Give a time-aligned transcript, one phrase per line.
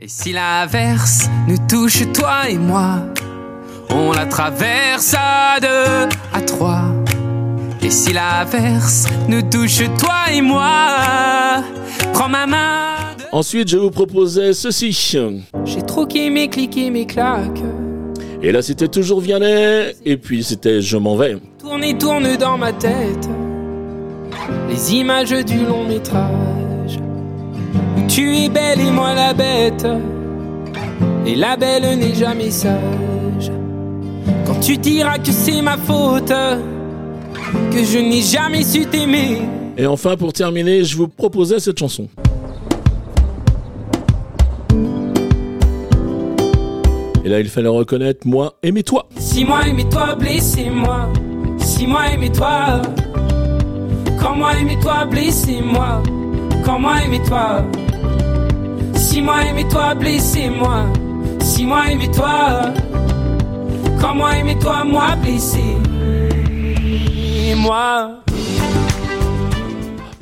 [0.00, 3.04] Et si l'averse nous touche, toi et moi,
[3.90, 6.82] on la traverse à deux, à trois.
[7.80, 11.62] Et si l'averse nous touche, toi et moi,
[12.12, 12.96] prends ma main.
[13.30, 15.16] Ensuite, je vous proposais ceci.
[15.64, 17.62] J'ai troqué mes clics et mes claques.
[18.42, 19.92] Et là, c'était toujours Vianney.
[20.04, 21.36] Et puis, c'était Je m'en vais.
[21.60, 23.28] Tourne et tourne dans ma tête
[24.68, 26.98] les images du long métrage.
[27.96, 29.86] Où tu es belle et moi la bête,
[31.26, 33.52] et la belle n'est jamais sage.
[34.46, 36.32] Quand tu diras que c'est ma faute,
[37.70, 39.42] que je n'ai jamais su t'aimer.
[39.76, 42.08] Et enfin, pour terminer, je vous proposais cette chanson.
[47.24, 49.06] Et là, il fallait reconnaître moi, aimez-toi.
[49.16, 51.08] Si moi, aimez-toi, blessez-moi.
[51.58, 52.82] Si moi, aimez-toi.
[54.42, 56.02] Moi aimez-toi, blessez-moi.
[56.82, 57.64] Moi aimez-toi.
[58.94, 60.86] Si moi aimez-toi, blessez-moi.
[61.40, 62.72] Si moi aimez-toi.
[64.00, 65.76] Quand moi aimez-toi, moi blessez.
[67.54, 68.10] moi.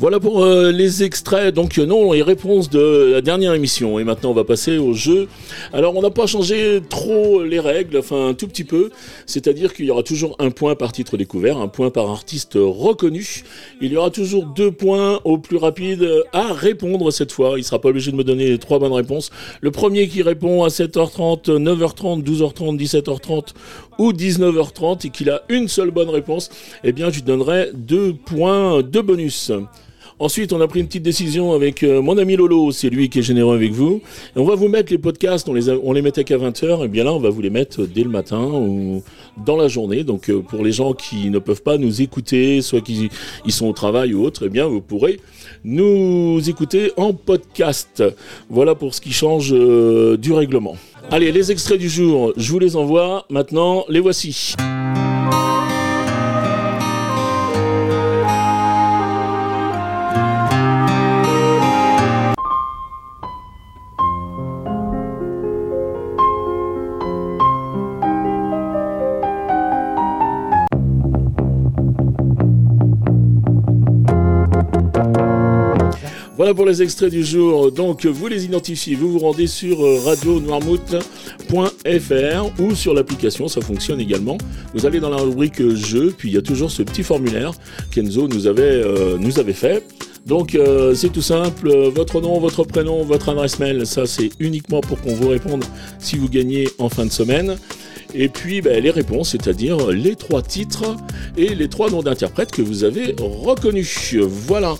[0.00, 3.98] Voilà pour euh, les extraits, donc euh, non, les réponses de la dernière émission.
[3.98, 5.26] Et maintenant, on va passer au jeu.
[5.72, 8.90] Alors, on n'a pas changé trop les règles, enfin un tout petit peu.
[9.26, 13.42] C'est-à-dire qu'il y aura toujours un point par titre découvert, un point par artiste reconnu.
[13.80, 17.54] Il y aura toujours deux points au plus rapide à répondre cette fois.
[17.56, 19.30] Il sera pas obligé de me donner trois bonnes réponses.
[19.62, 23.46] Le premier qui répond à 7h30, 9h30, 12h30, 17h30
[23.98, 26.50] ou 19h30 et qu'il a une seule bonne réponse,
[26.84, 29.50] eh bien, je lui donnerai deux points de bonus.
[30.20, 33.20] Ensuite, on a pris une petite décision avec euh, mon ami Lolo, c'est lui qui
[33.20, 34.02] est généreux avec vous.
[34.34, 37.04] on va vous mettre les podcasts, on les, on les mettait qu'à 20h, et bien
[37.04, 39.04] là, on va vous les mettre dès le matin ou
[39.46, 40.02] dans la journée.
[40.02, 43.10] Donc, euh, pour les gens qui ne peuvent pas nous écouter, soit qu'ils
[43.44, 45.20] ils sont au travail ou autre, eh bien, vous pourrez
[45.62, 48.02] nous écouter en podcast.
[48.50, 50.76] Voilà pour ce qui change euh, du règlement.
[51.12, 53.24] Allez, les extraits du jour, je vous les envoie.
[53.30, 54.54] Maintenant, les voici.
[76.38, 77.72] Voilà pour les extraits du jour.
[77.72, 84.00] Donc, vous les identifiez, vous vous rendez sur euh, radionoirmouth.fr ou sur l'application, ça fonctionne
[84.00, 84.38] également.
[84.72, 87.50] Vous allez dans la rubrique jeu, puis il y a toujours ce petit formulaire
[87.92, 89.82] qu'Enzo nous avait, euh, nous avait fait.
[90.26, 94.80] Donc euh, c'est tout simple, votre nom, votre prénom, votre adresse mail, ça c'est uniquement
[94.80, 95.64] pour qu'on vous réponde
[95.98, 97.56] si vous gagnez en fin de semaine.
[98.14, 100.96] Et puis ben, les réponses, c'est-à-dire les trois titres
[101.36, 104.14] et les trois noms d'interprètes que vous avez reconnus.
[104.20, 104.76] Voilà.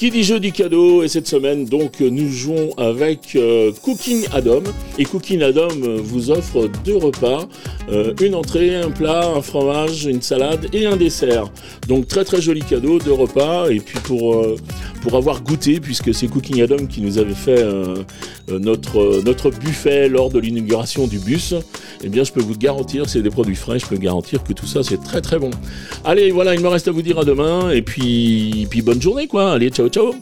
[0.00, 4.62] Qui dit jeu du cadeau et cette semaine donc nous jouons avec euh, Cooking Adam.
[4.96, 7.46] Et Cooking Adam euh, vous offre deux repas,
[7.88, 11.50] euh, une entrée, un plat, un fromage, une salade et un dessert.
[11.88, 14.46] Donc très très joli cadeau, deux repas et puis pour
[15.02, 17.64] pour avoir goûté puisque c'est Cooking Adam qui nous avait fait
[18.48, 21.54] notre notre buffet lors de l'inauguration du bus.
[22.02, 24.66] Eh bien je peux vous garantir c'est des produits frais, je peux garantir que tout
[24.66, 25.50] ça c'est très très bon.
[26.04, 29.26] Allez voilà, il me reste à vous dire à demain et puis puis bonne journée
[29.26, 29.52] quoi.
[29.52, 30.14] Allez ciao ciao